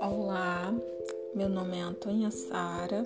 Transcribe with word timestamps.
Olá, 0.00 0.72
meu 1.34 1.48
nome 1.48 1.76
é 1.76 1.80
Antônia 1.80 2.30
Sara. 2.30 3.04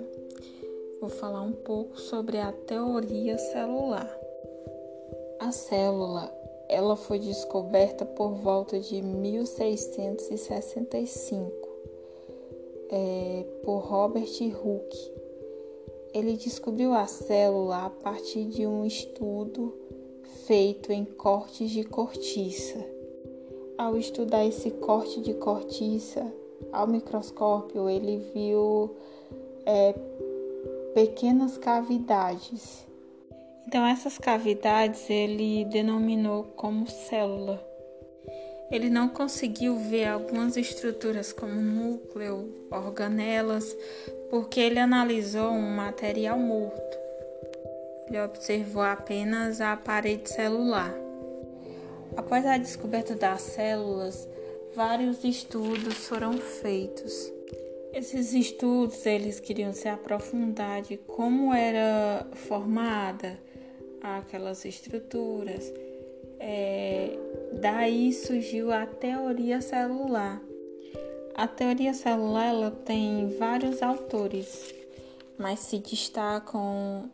Vou 1.01 1.09
falar 1.09 1.41
um 1.41 1.53
pouco 1.53 1.99
sobre 1.99 2.37
a 2.37 2.51
teoria 2.51 3.39
celular. 3.39 4.15
A 5.39 5.51
célula, 5.51 6.31
ela 6.67 6.95
foi 6.95 7.17
descoberta 7.17 8.05
por 8.05 8.33
volta 8.33 8.79
de 8.79 9.01
1665 9.01 11.51
é, 12.91 13.43
por 13.63 13.79
Robert 13.79 14.29
Hooke. 14.63 15.11
Ele 16.13 16.37
descobriu 16.37 16.93
a 16.93 17.07
célula 17.07 17.85
a 17.85 17.89
partir 17.89 18.45
de 18.45 18.67
um 18.67 18.85
estudo 18.85 19.88
feito 20.45 20.91
em 20.91 21.05
cortes 21.05 21.69
de 21.71 21.83
cortiça. 21.83 22.83
Ao 23.77 23.97
estudar 23.97 24.45
esse 24.45 24.71
corte 24.71 25.21
de 25.21 25.33
cortiça 25.33 26.25
ao 26.71 26.87
microscópio, 26.87 27.89
ele 27.89 28.29
viu 28.33 28.95
é, 29.65 29.93
pequenas 30.93 31.57
cavidades. 31.57 32.85
Então, 33.67 33.85
essas 33.85 34.17
cavidades 34.17 35.09
ele 35.09 35.65
denominou 35.65 36.43
como 36.55 36.89
célula. 36.89 37.63
Ele 38.71 38.89
não 38.89 39.09
conseguiu 39.09 39.77
ver 39.77 40.07
algumas 40.07 40.55
estruturas 40.57 41.33
como 41.33 41.53
núcleo, 41.53 42.53
organelas, 42.71 43.75
porque 44.29 44.59
ele 44.59 44.79
analisou 44.79 45.51
um 45.51 45.75
material 45.75 46.37
morto. 46.37 47.08
Ele 48.09 48.19
observou 48.21 48.81
apenas 48.81 49.61
a 49.61 49.77
parede 49.77 50.29
celular. 50.29 50.91
Após 52.17 52.43
a 52.43 52.57
descoberta 52.57 53.13
das 53.13 53.41
células, 53.41 54.27
vários 54.75 55.23
estudos 55.23 55.93
foram 56.07 56.33
feitos. 56.33 57.31
Esses 57.93 58.33
estudos 58.33 59.05
eles 59.05 59.39
queriam 59.39 59.73
se 59.73 59.87
aprofundar 59.87 60.81
de 60.81 60.97
como 60.97 61.53
era 61.53 62.25
formada 62.33 63.39
aquelas 64.01 64.65
estruturas. 64.65 65.71
É, 66.39 67.17
daí 67.61 68.11
surgiu 68.11 68.71
a 68.71 68.87
teoria 68.87 69.61
celular. 69.61 70.41
A 71.35 71.47
teoria 71.47 71.93
celular 71.93 72.71
tem 72.85 73.29
vários 73.37 73.81
autores, 73.83 74.73
mas 75.37 75.59
se 75.59 75.77
destacam 75.77 77.09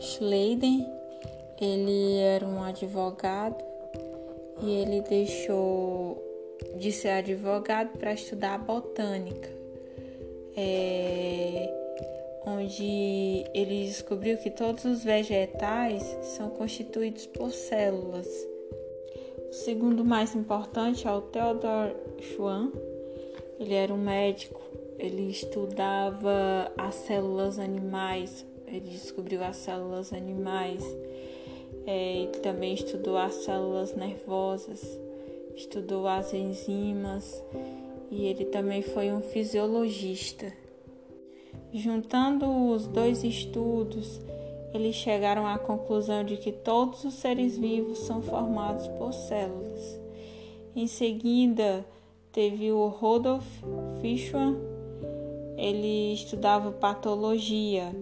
Schleiden, 0.00 0.86
ele 1.60 2.18
era 2.18 2.46
um 2.46 2.62
advogado 2.62 3.62
e 4.62 4.70
ele 4.70 5.00
deixou 5.02 6.22
de 6.76 6.92
ser 6.92 7.08
advogado 7.10 7.96
para 7.98 8.12
estudar 8.12 8.58
botânica, 8.58 9.48
é, 10.56 11.72
onde 12.46 13.44
ele 13.54 13.86
descobriu 13.86 14.36
que 14.38 14.50
todos 14.50 14.84
os 14.84 15.04
vegetais 15.04 16.02
são 16.22 16.50
constituídos 16.50 17.26
por 17.26 17.50
células. 17.52 18.28
O 19.50 19.52
segundo 19.52 20.04
mais 20.04 20.34
importante 20.34 21.06
é 21.06 21.12
o 21.12 21.20
Theodor 21.20 21.94
Schwann. 22.20 22.72
Ele 23.58 23.74
era 23.74 23.94
um 23.94 23.98
médico, 23.98 24.60
ele 24.98 25.30
estudava 25.30 26.72
as 26.76 26.94
células 26.96 27.58
animais, 27.58 28.44
ele 28.76 28.90
descobriu 28.90 29.42
as 29.44 29.56
células 29.56 30.12
animais, 30.12 30.84
é, 31.86 32.28
também 32.42 32.74
estudou 32.74 33.16
as 33.16 33.34
células 33.36 33.94
nervosas, 33.94 34.82
estudou 35.54 36.08
as 36.08 36.34
enzimas 36.34 37.42
e 38.10 38.24
ele 38.24 38.46
também 38.46 38.82
foi 38.82 39.12
um 39.12 39.20
fisiologista. 39.20 40.52
Juntando 41.72 42.46
os 42.70 42.86
dois 42.86 43.22
estudos, 43.22 44.20
eles 44.72 44.94
chegaram 44.96 45.46
à 45.46 45.58
conclusão 45.58 46.24
de 46.24 46.36
que 46.36 46.50
todos 46.50 47.04
os 47.04 47.14
seres 47.14 47.56
vivos 47.56 47.98
são 47.98 48.22
formados 48.22 48.88
por 48.88 49.12
células. 49.12 50.00
Em 50.74 50.88
seguida, 50.88 51.84
teve 52.32 52.72
o 52.72 52.88
Rodolf 52.88 53.46
Fischmann, 54.00 54.56
ele 55.56 56.14
estudava 56.14 56.72
patologia 56.72 57.92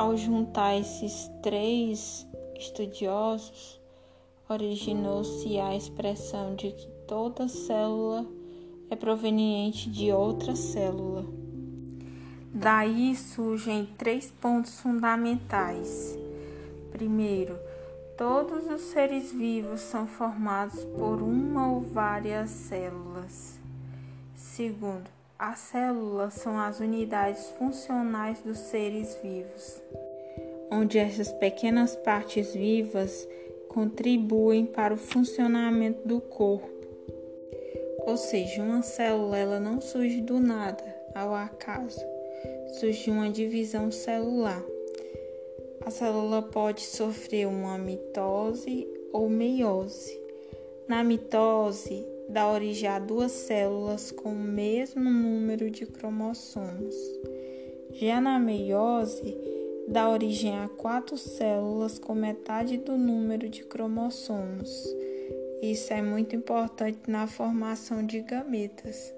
ao 0.00 0.16
juntar 0.16 0.78
esses 0.78 1.30
três 1.42 2.26
estudiosos, 2.58 3.78
originou-se 4.48 5.60
a 5.60 5.76
expressão 5.76 6.54
de 6.54 6.72
que 6.72 6.88
toda 7.06 7.46
célula 7.48 8.26
é 8.88 8.96
proveniente 8.96 9.90
de 9.90 10.10
outra 10.10 10.56
célula. 10.56 11.26
Daí 12.46 13.14
surgem 13.14 13.90
três 13.98 14.30
pontos 14.40 14.80
fundamentais. 14.80 16.18
Primeiro, 16.90 17.58
todos 18.16 18.70
os 18.70 18.80
seres 18.80 19.30
vivos 19.30 19.82
são 19.82 20.06
formados 20.06 20.82
por 20.96 21.20
uma 21.20 21.74
ou 21.74 21.80
várias 21.82 22.48
células. 22.48 23.60
Segundo, 24.34 25.19
as 25.40 25.58
células 25.58 26.34
são 26.34 26.60
as 26.60 26.80
unidades 26.80 27.48
funcionais 27.58 28.40
dos 28.40 28.58
seres 28.58 29.18
vivos, 29.22 29.82
onde 30.70 30.98
essas 30.98 31.32
pequenas 31.32 31.96
partes 31.96 32.52
vivas 32.52 33.26
contribuem 33.66 34.66
para 34.66 34.92
o 34.92 34.98
funcionamento 34.98 36.06
do 36.06 36.20
corpo. 36.20 36.68
Ou 38.00 38.18
seja, 38.18 38.62
uma 38.62 38.82
célula 38.82 39.38
ela 39.38 39.58
não 39.58 39.80
surge 39.80 40.20
do 40.20 40.38
nada, 40.38 40.84
ao 41.14 41.34
acaso. 41.34 42.04
Surge 42.78 43.10
uma 43.10 43.30
divisão 43.30 43.90
celular. 43.90 44.62
A 45.86 45.90
célula 45.90 46.42
pode 46.42 46.82
sofrer 46.82 47.46
uma 47.46 47.78
mitose 47.78 48.86
ou 49.10 49.26
meiose. 49.30 50.20
Na 50.86 51.02
mitose, 51.02 52.06
dá 52.30 52.48
origem 52.48 52.88
a 52.88 52.98
duas 52.98 53.32
células 53.32 54.12
com 54.12 54.30
o 54.30 54.38
mesmo 54.38 55.02
número 55.02 55.68
de 55.70 55.84
cromossomos. 55.84 56.94
Já 57.92 58.20
na 58.20 58.38
meiose, 58.38 59.36
dá 59.88 60.08
origem 60.08 60.56
a 60.56 60.68
quatro 60.68 61.18
células 61.18 61.98
com 61.98 62.14
metade 62.14 62.76
do 62.76 62.96
número 62.96 63.48
de 63.48 63.64
cromossomos. 63.64 64.70
Isso 65.60 65.92
é 65.92 66.00
muito 66.00 66.36
importante 66.36 66.98
na 67.08 67.26
formação 67.26 68.06
de 68.06 68.20
gametas. 68.20 69.12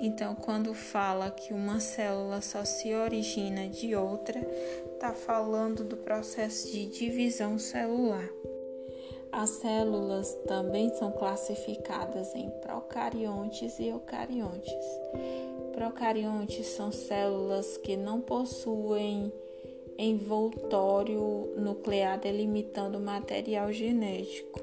Então, 0.00 0.34
quando 0.34 0.74
fala 0.74 1.30
que 1.30 1.54
uma 1.54 1.78
célula 1.78 2.40
só 2.42 2.64
se 2.64 2.92
origina 2.92 3.68
de 3.68 3.94
outra, 3.94 4.40
está 4.92 5.12
falando 5.12 5.84
do 5.84 5.96
processo 5.96 6.72
de 6.72 6.86
divisão 6.86 7.56
celular. 7.58 8.28
As 9.32 9.48
células 9.48 10.34
também 10.46 10.90
são 10.90 11.10
classificadas 11.10 12.34
em 12.34 12.50
procariontes 12.60 13.78
e 13.78 13.88
eucariontes. 13.88 14.84
Procariontes 15.72 16.66
são 16.66 16.92
células 16.92 17.78
que 17.78 17.96
não 17.96 18.20
possuem 18.20 19.32
envoltório 19.98 21.54
nuclear 21.56 22.20
delimitando 22.20 23.00
material 23.00 23.72
genético. 23.72 24.60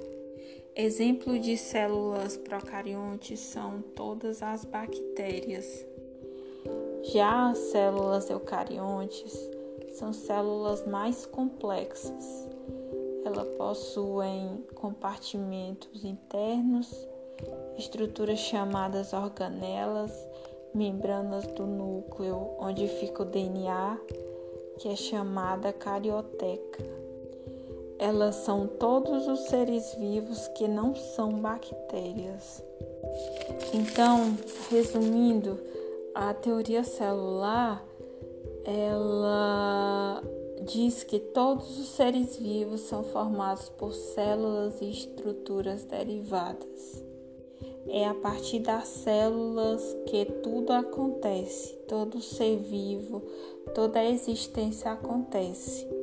Exemplo 0.75 1.39
de 1.39 1.57
células 1.57 2.37
procariontes 2.37 3.39
são 3.39 3.81
todas 3.81 4.43
as 4.43 4.65
bactérias. 4.65 5.83
Já 7.11 7.49
as 7.49 7.57
células 7.57 8.29
eucariontes 8.29 9.35
são 9.93 10.13
células 10.13 10.85
mais 10.85 11.25
complexas 11.25 12.47
elas 13.29 13.47
possuem 13.49 14.65
compartimentos 14.73 16.03
internos, 16.03 17.07
estruturas 17.77 18.39
chamadas 18.39 19.13
organelas, 19.13 20.11
membranas 20.73 21.45
do 21.47 21.65
núcleo 21.65 22.55
onde 22.59 22.87
fica 22.87 23.21
o 23.21 23.25
DNA, 23.25 23.99
que 24.79 24.89
é 24.89 24.95
chamada 24.95 25.71
carioteca. 25.71 26.83
Elas 27.99 28.35
são 28.35 28.65
todos 28.65 29.27
os 29.27 29.41
seres 29.41 29.93
vivos 29.95 30.47
que 30.49 30.67
não 30.67 30.95
são 30.95 31.33
bactérias. 31.33 32.63
Então, 33.73 34.37
resumindo, 34.69 35.59
a 36.15 36.33
teoria 36.33 36.83
celular 36.83 37.85
ela 38.65 40.23
diz 40.65 41.03
que 41.03 41.19
todos 41.19 41.79
os 41.79 41.89
seres 41.89 42.37
vivos 42.37 42.81
são 42.81 43.03
formados 43.03 43.69
por 43.69 43.93
células 43.93 44.81
e 44.81 44.89
estruturas 44.89 45.85
derivadas. 45.85 47.03
É 47.87 48.07
a 48.07 48.13
partir 48.13 48.59
das 48.59 48.87
células 48.87 49.81
que 50.05 50.25
tudo 50.43 50.71
acontece, 50.71 51.73
todo 51.87 52.21
ser 52.21 52.57
vivo, 52.57 53.23
toda 53.73 53.99
a 53.99 54.09
existência 54.09 54.91
acontece. 54.91 55.98